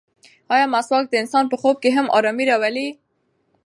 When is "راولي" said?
2.49-2.87